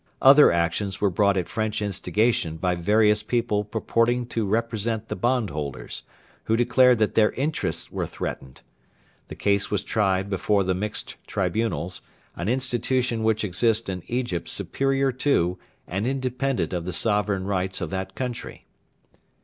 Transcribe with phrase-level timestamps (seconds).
[0.19, 6.01] Other actions were brought at French instigation by various people purporting to represent the bondholders,
[6.45, 8.61] who declared that their interests were threatened.
[9.27, 12.01] The case was tried before the Mixed Tribunals,
[12.35, 17.91] an institution which exists in Egypt superior to and independent of the sovereign rights of
[17.91, 18.65] that country.